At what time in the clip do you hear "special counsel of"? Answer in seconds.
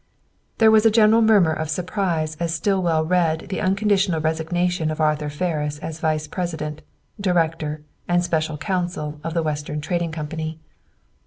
8.23-9.35